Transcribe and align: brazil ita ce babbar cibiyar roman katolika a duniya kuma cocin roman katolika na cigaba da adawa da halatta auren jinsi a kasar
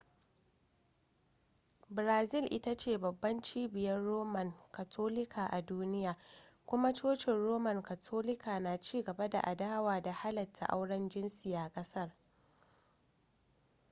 brazil 1.95 2.45
ita 2.57 2.75
ce 2.77 2.97
babbar 2.97 3.41
cibiyar 3.41 4.03
roman 4.03 4.53
katolika 4.71 5.47
a 5.51 5.61
duniya 5.61 6.15
kuma 6.65 6.93
cocin 6.93 7.33
roman 7.35 7.81
katolika 7.83 8.59
na 8.59 8.77
cigaba 8.77 9.27
da 9.29 9.41
adawa 9.43 10.01
da 10.01 10.11
halatta 10.13 10.65
auren 10.69 11.09
jinsi 11.09 11.55
a 11.55 11.69
kasar 11.69 12.15